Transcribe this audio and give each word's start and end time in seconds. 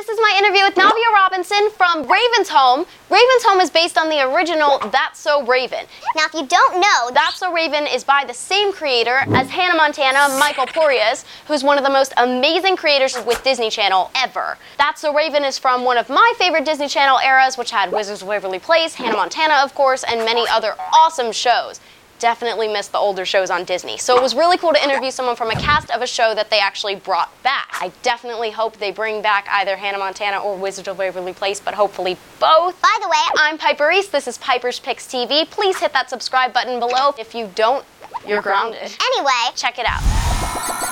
this 0.00 0.08
is 0.08 0.18
my 0.22 0.34
interview 0.38 0.64
with 0.64 0.74
Navia 0.76 1.12
Robinson 1.12 1.68
from 1.76 2.10
Raven's 2.10 2.48
Home. 2.48 2.86
Raven's 3.10 3.44
Home 3.44 3.60
is 3.60 3.68
based 3.68 3.98
on 3.98 4.08
the 4.08 4.32
original 4.32 4.78
That's 4.90 5.20
So 5.20 5.44
Raven. 5.44 5.84
Now, 6.16 6.24
if 6.24 6.32
you 6.32 6.46
don't 6.46 6.80
know, 6.80 7.10
That's 7.12 7.36
So 7.36 7.52
Raven 7.52 7.86
is 7.86 8.02
by 8.02 8.24
the 8.26 8.32
same 8.32 8.72
creator 8.72 9.24
as 9.34 9.50
Hannah 9.50 9.76
Montana, 9.76 10.34
Michael 10.38 10.64
Poryes, 10.64 11.26
who's 11.46 11.62
one 11.62 11.76
of 11.76 11.84
the 11.84 11.90
most 11.90 12.14
amazing 12.16 12.76
creators 12.76 13.14
with 13.26 13.44
Disney 13.44 13.68
Channel 13.68 14.10
ever. 14.16 14.56
That's 14.78 15.02
So 15.02 15.14
Raven 15.14 15.44
is 15.44 15.58
from 15.58 15.84
one 15.84 15.98
of 15.98 16.08
my 16.08 16.32
favorite 16.38 16.64
Disney 16.64 16.88
Channel 16.88 17.18
eras, 17.18 17.58
which 17.58 17.70
had 17.70 17.92
Wizards 17.92 18.22
of 18.22 18.28
Waverly 18.28 18.58
Place, 18.58 18.94
Hannah 18.94 19.18
Montana, 19.18 19.56
of 19.62 19.74
course, 19.74 20.02
and 20.02 20.20
many 20.20 20.48
other 20.48 20.76
awesome 20.94 21.30
shows 21.30 21.78
definitely 22.20 22.68
missed 22.68 22.92
the 22.92 22.98
older 22.98 23.24
shows 23.24 23.50
on 23.50 23.64
Disney. 23.64 23.96
So 23.98 24.16
it 24.16 24.22
was 24.22 24.34
really 24.34 24.56
cool 24.58 24.72
to 24.72 24.82
interview 24.84 25.10
someone 25.10 25.34
from 25.34 25.50
a 25.50 25.54
cast 25.54 25.90
of 25.90 26.02
a 26.02 26.06
show 26.06 26.34
that 26.34 26.50
they 26.50 26.60
actually 26.60 26.94
brought 26.94 27.30
back. 27.42 27.68
I 27.80 27.90
definitely 28.02 28.50
hope 28.50 28.76
they 28.76 28.92
bring 28.92 29.22
back 29.22 29.48
either 29.50 29.76
Hannah 29.76 29.98
Montana 29.98 30.38
or 30.38 30.56
Wizards 30.56 30.86
of 30.86 30.98
Waverly 30.98 31.32
Place, 31.32 31.58
but 31.58 31.74
hopefully 31.74 32.16
both. 32.38 32.80
by 32.80 32.96
the 33.00 33.08
way, 33.08 33.24
I'm 33.38 33.58
Piper 33.58 33.88
Reese. 33.88 34.08
This 34.08 34.28
is 34.28 34.38
Piper's 34.38 34.78
Picks 34.78 35.06
TV. 35.06 35.50
Please 35.50 35.78
hit 35.78 35.92
that 35.94 36.10
subscribe 36.10 36.52
button 36.52 36.78
below. 36.78 37.14
If 37.18 37.34
you 37.34 37.50
don't, 37.54 37.84
you're 38.26 38.42
grounded. 38.42 38.82
anyway, 38.82 39.50
Check 39.56 39.78
it 39.78 39.86
out. 39.88 40.89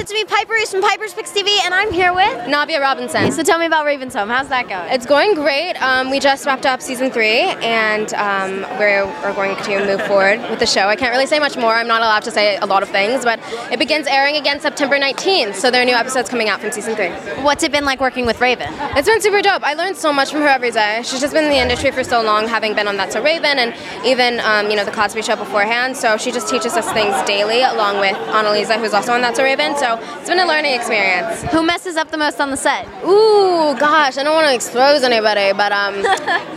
It's 0.00 0.14
me, 0.14 0.24
Piper 0.24 0.54
Reese 0.54 0.70
from 0.70 0.80
Piper's 0.80 1.12
Picks 1.12 1.30
TV, 1.30 1.48
and 1.62 1.74
I'm 1.74 1.92
here 1.92 2.14
with. 2.14 2.24
Navia 2.48 2.80
Robinson. 2.80 3.30
So 3.32 3.42
tell 3.42 3.58
me 3.58 3.66
about 3.66 3.84
Raven's 3.84 4.14
Home. 4.14 4.30
How's 4.30 4.48
that 4.48 4.66
going? 4.66 4.90
It's 4.90 5.04
going 5.04 5.34
great. 5.34 5.74
Um, 5.74 6.10
we 6.10 6.18
just 6.18 6.46
wrapped 6.46 6.64
up 6.64 6.80
season 6.80 7.10
three, 7.10 7.40
and 7.60 8.14
um, 8.14 8.62
we're, 8.78 9.04
we're 9.04 9.34
going 9.34 9.62
to 9.62 9.84
move 9.84 10.00
forward 10.06 10.40
with 10.48 10.58
the 10.58 10.64
show. 10.64 10.86
I 10.86 10.96
can't 10.96 11.12
really 11.12 11.26
say 11.26 11.38
much 11.38 11.58
more. 11.58 11.74
I'm 11.74 11.86
not 11.86 12.00
allowed 12.00 12.22
to 12.22 12.30
say 12.30 12.56
a 12.56 12.64
lot 12.64 12.82
of 12.82 12.88
things, 12.88 13.26
but 13.26 13.40
it 13.70 13.78
begins 13.78 14.06
airing 14.06 14.36
again 14.36 14.58
September 14.58 14.98
19th. 14.98 15.56
So 15.56 15.70
there 15.70 15.82
are 15.82 15.84
new 15.84 15.92
episodes 15.92 16.30
coming 16.30 16.48
out 16.48 16.62
from 16.62 16.72
season 16.72 16.96
three. 16.96 17.10
What's 17.44 17.62
it 17.62 17.70
been 17.70 17.84
like 17.84 18.00
working 18.00 18.24
with 18.24 18.40
Raven? 18.40 18.68
It's 18.96 19.06
been 19.06 19.20
super 19.20 19.42
dope. 19.42 19.62
I 19.64 19.74
learned 19.74 19.98
so 19.98 20.14
much 20.14 20.30
from 20.30 20.40
her 20.40 20.48
every 20.48 20.70
day. 20.70 21.02
She's 21.04 21.20
just 21.20 21.34
been 21.34 21.44
in 21.44 21.50
the 21.50 21.60
industry 21.60 21.90
for 21.90 22.04
so 22.04 22.22
long, 22.22 22.48
having 22.48 22.74
been 22.74 22.88
on 22.88 22.96
That's 22.96 23.12
So 23.12 23.22
Raven, 23.22 23.58
and 23.58 23.74
even 24.06 24.40
um, 24.40 24.70
you 24.70 24.76
know 24.76 24.84
the 24.86 24.92
Cosby 24.92 25.20
Show 25.20 25.36
beforehand. 25.36 25.94
So 25.94 26.16
she 26.16 26.32
just 26.32 26.48
teaches 26.48 26.72
us 26.72 26.90
things 26.92 27.14
daily, 27.26 27.60
along 27.64 28.00
with 28.00 28.16
Anneliese, 28.32 28.74
who's 28.80 28.94
also 28.94 29.12
on 29.12 29.20
That's 29.20 29.36
So 29.36 29.44
Raven. 29.44 29.76
So 29.76 29.89
it's 29.98 30.28
been 30.28 30.38
a 30.38 30.46
learning 30.46 30.74
experience. 30.74 31.42
Who 31.52 31.62
messes 31.62 31.96
up 31.96 32.10
the 32.10 32.18
most 32.18 32.40
on 32.40 32.50
the 32.50 32.56
set? 32.56 32.86
Ooh, 33.04 33.76
gosh, 33.78 34.18
I 34.18 34.22
don't 34.22 34.34
want 34.34 34.46
to 34.46 34.54
expose 34.54 35.02
anybody, 35.02 35.52
but 35.52 35.72
um, 35.72 35.94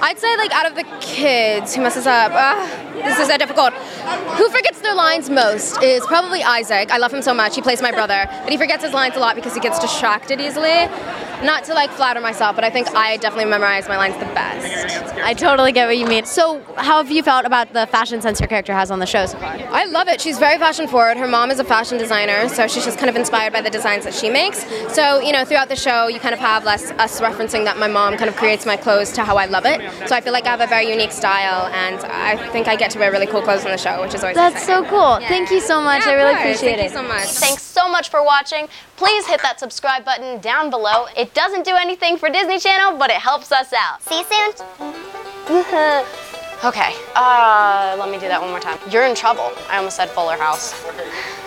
I'd 0.02 0.20
say 0.20 0.36
like 0.38 0.52
out 0.52 0.66
of 0.66 0.76
the 0.76 0.84
kids 1.00 1.76
who 1.76 1.82
messes 1.82 2.08
up, 2.08 2.32
uh, 2.34 2.84
this 2.94 3.20
is 3.20 3.28
so 3.28 3.38
difficult. 3.38 3.74
Who 3.74 4.50
forgets 4.50 4.82
their 4.82 4.96
lines 4.96 5.30
most 5.30 5.82
is 5.82 6.06
probably 6.06 6.44
Isaac. 6.44 6.92
I 6.92 6.98
love 6.98 7.14
him 7.14 7.22
so 7.22 7.34
much. 7.34 7.56
He 7.56 7.62
plays 7.62 7.82
my 7.82 7.92
brother, 7.92 8.26
but 8.44 8.52
he 8.52 8.58
forgets 8.58 8.84
his 8.84 8.94
lines 8.94 9.16
a 9.16 9.20
lot 9.20 9.36
because 9.36 9.54
he 9.54 9.60
gets 9.60 9.80
distracted 9.80 10.40
easily. 10.40 10.88
Not 11.44 11.66
to 11.66 11.74
like 11.74 11.92
flatter 11.92 12.22
myself, 12.22 12.56
but 12.56 12.64
I 12.64 12.70
think 12.70 12.88
I 12.96 13.18
definitely 13.18 13.50
memorize 13.50 13.88
my 13.90 13.98
lines 13.98 14.16
the 14.16 14.26
best. 14.34 15.14
I 15.18 15.34
totally 15.34 15.74
get 15.74 15.88
what 15.88 15.98
you 15.98 16.06
mean. 16.06 16.26
So, 16.26 16.62
how 16.78 16.98
have 17.04 17.12
you 17.12 17.22
felt 17.22 17.46
about 17.46 17.74
the 17.74 17.86
fashion 17.88 18.22
sense 18.22 18.40
your 18.40 18.48
character 18.48 18.74
has 18.74 18.92
on 18.92 19.00
the 19.00 19.06
show 19.06 19.26
so 19.26 19.38
far? 19.38 19.52
I 19.52 19.86
love 19.86 20.08
it. 20.08 20.22
She's 20.22 20.40
very 20.40 20.58
fashion 20.58 20.88
forward. 20.88 21.18
Her 21.18 21.28
mom 21.28 21.52
is 21.52 21.60
a 21.60 21.64
fashion 21.64 21.98
designer, 21.98 22.48
so 22.48 22.68
she's 22.68 22.86
just 22.86 22.98
kind 22.98 23.10
of 23.10 23.16
inspired 23.24 23.54
by 23.54 23.62
the 23.62 23.70
designs 23.70 24.04
that 24.04 24.14
she 24.14 24.30
makes. 24.30 24.60
So, 24.94 25.20
you 25.20 25.32
know, 25.32 25.46
throughout 25.46 25.70
the 25.70 25.76
show, 25.78 26.08
you 26.08 26.20
kind 26.20 26.34
of 26.34 26.40
have 26.40 26.66
less 26.66 26.92
us 27.06 27.22
referencing 27.22 27.64
that 27.64 27.78
my 27.78 27.88
mom 27.88 28.18
kind 28.18 28.30
of 28.30 28.36
creates 28.36 28.66
my 28.66 28.76
clothes 28.76 29.12
to 29.14 29.24
how 29.24 29.38
I 29.38 29.46
love 29.46 29.66
it. 29.66 29.80
So 30.10 30.16
I 30.16 30.20
feel 30.22 30.34
like 30.34 30.46
I 30.46 30.50
have 30.50 30.62
a 30.62 30.68
very 30.68 30.90
unique 30.90 31.12
style, 31.14 31.68
and 31.74 32.00
I 32.06 32.36
think 32.52 32.68
I 32.68 32.76
get 32.76 32.92
to 32.92 33.00
wear 33.00 33.12
really 33.12 33.28
cool 33.28 33.42
clothes 33.42 33.64
on 33.66 33.72
the 33.72 33.78
show, 33.78 34.02
which 34.02 34.14
is 34.14 34.24
always 34.24 34.36
That's 34.36 34.66
so 34.66 34.84
exciting. 34.84 34.90
cool. 34.90 35.14
Thank 35.28 35.52
you 35.52 35.62
so 35.62 35.82
much. 35.82 36.06
Yeah, 36.06 36.12
I 36.12 36.16
really 36.16 36.34
appreciate 36.34 36.78
Thank 36.78 36.92
it. 36.92 36.94
Thank 36.94 37.08
you 37.08 37.12
so 37.12 37.16
much. 37.16 37.28
Thanks 37.48 37.64
so 37.64 37.88
much 37.90 38.10
for 38.10 38.24
watching. 38.24 38.68
Please 38.98 39.26
hit 39.26 39.42
that 39.42 39.60
subscribe 39.60 40.04
button 40.04 40.40
down 40.42 40.70
below. 40.70 41.06
It 41.16 41.34
doesn't 41.34 41.64
do 41.64 41.76
anything 41.76 42.18
for 42.18 42.30
Disney 42.30 42.60
Channel, 42.60 42.98
but 42.98 43.10
it 43.10 43.18
helps 43.18 43.52
us 43.52 43.72
out. 43.74 44.02
see 44.04 44.20
you 44.20 44.26
soon. 45.50 46.06
Okay, 46.64 46.96
uh, 47.14 47.98
let 48.00 48.10
me 48.10 48.16
do 48.18 48.30
that 48.30 48.40
one 48.40 48.50
more 48.50 48.60
time. 48.62 48.80
You're 48.90 49.04
in 49.04 49.16
trouble. 49.16 49.52
I 49.70 49.76
almost 49.76 49.98
said 49.98 50.10
Fuller 50.10 50.38
House. 50.38 50.72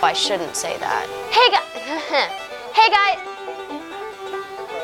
I 0.03 0.13
shouldn't 0.13 0.55
say 0.55 0.77
that. 0.77 1.09
Hey, 1.33 1.49
guys. 1.49 1.73
hey, 2.77 2.93
guys. 2.93 3.17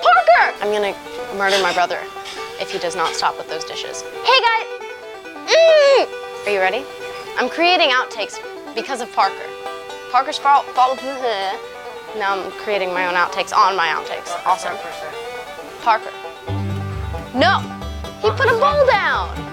Parker! 0.01 0.57
I'm 0.65 0.73
gonna 0.73 0.97
murder 1.37 1.61
my 1.61 1.75
brother 1.75 2.01
if 2.59 2.71
he 2.73 2.79
does 2.79 2.97
not 2.97 3.15
stop 3.15 3.37
with 3.37 3.47
those 3.51 3.63
dishes. 3.65 4.01
Hey, 4.25 4.41
guys. 4.41 4.67
Mm. 5.53 6.47
Are 6.47 6.51
you 6.51 6.61
ready? 6.61 6.87
I'm 7.37 7.51
creating 7.51 7.91
outtakes 7.91 8.41
because 8.75 9.03
of 9.03 9.13
Parker. 9.13 9.45
Parker's 10.11 10.39
fault. 10.39 10.65
fault 10.73 10.97
now 12.17 12.41
I'm 12.41 12.51
creating 12.53 12.89
my 12.95 13.05
own 13.05 13.21
outtakes 13.21 13.55
on 13.55 13.77
my 13.77 13.89
outtakes. 13.89 14.33
Awesome. 14.47 14.79
Parker. 15.83 16.11
No! 17.37 17.61
He 18.23 18.31
put 18.31 18.49
a 18.49 18.57
bowl 18.57 18.87
down! 18.87 19.52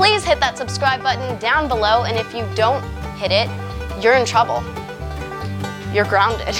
Please 0.00 0.24
hit 0.24 0.40
that 0.40 0.56
subscribe 0.56 1.02
button 1.02 1.38
down 1.38 1.68
below, 1.68 2.04
and 2.04 2.16
if 2.16 2.32
you 2.32 2.48
don't 2.54 2.82
hit 3.18 3.30
it, 3.30 3.50
you're 4.02 4.14
in 4.14 4.24
trouble. 4.24 4.64
You're 5.92 6.06
grounded. 6.06 6.54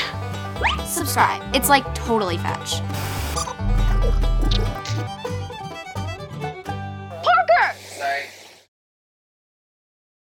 subscribe. 0.85 1.43
It's 1.57 1.71
like 1.71 1.95
totally 1.95 2.37
fetch. 2.37 2.83